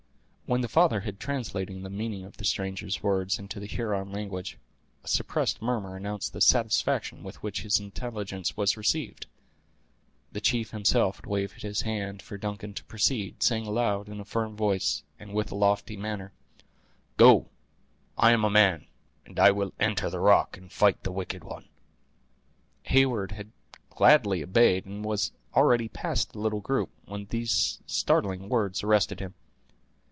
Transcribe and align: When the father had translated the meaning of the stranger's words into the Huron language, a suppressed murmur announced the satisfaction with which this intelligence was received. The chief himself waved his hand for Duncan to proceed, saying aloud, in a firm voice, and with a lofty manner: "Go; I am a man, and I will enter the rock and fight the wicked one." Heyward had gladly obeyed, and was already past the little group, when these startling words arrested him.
When 0.47 0.59
the 0.59 0.67
father 0.67 0.99
had 0.99 1.17
translated 1.17 1.81
the 1.81 1.89
meaning 1.89 2.25
of 2.25 2.35
the 2.35 2.43
stranger's 2.43 3.01
words 3.01 3.39
into 3.39 3.57
the 3.57 3.67
Huron 3.67 4.11
language, 4.11 4.57
a 5.01 5.07
suppressed 5.07 5.61
murmur 5.61 5.95
announced 5.95 6.33
the 6.33 6.41
satisfaction 6.41 7.23
with 7.23 7.41
which 7.41 7.63
this 7.63 7.79
intelligence 7.79 8.57
was 8.57 8.75
received. 8.75 9.27
The 10.33 10.41
chief 10.41 10.71
himself 10.71 11.25
waved 11.25 11.61
his 11.61 11.83
hand 11.83 12.21
for 12.21 12.37
Duncan 12.37 12.73
to 12.73 12.83
proceed, 12.83 13.41
saying 13.41 13.65
aloud, 13.65 14.09
in 14.09 14.19
a 14.19 14.25
firm 14.25 14.57
voice, 14.57 15.03
and 15.17 15.33
with 15.33 15.53
a 15.53 15.55
lofty 15.55 15.95
manner: 15.95 16.33
"Go; 17.15 17.47
I 18.17 18.33
am 18.33 18.43
a 18.43 18.49
man, 18.49 18.87
and 19.25 19.39
I 19.39 19.51
will 19.51 19.71
enter 19.79 20.09
the 20.09 20.19
rock 20.19 20.57
and 20.57 20.69
fight 20.69 21.03
the 21.05 21.13
wicked 21.13 21.45
one." 21.45 21.69
Heyward 22.83 23.31
had 23.31 23.53
gladly 23.89 24.43
obeyed, 24.43 24.85
and 24.85 25.05
was 25.05 25.31
already 25.55 25.87
past 25.87 26.33
the 26.33 26.39
little 26.39 26.59
group, 26.59 26.89
when 27.05 27.23
these 27.29 27.79
startling 27.87 28.49
words 28.49 28.83
arrested 28.83 29.21
him. 29.21 29.33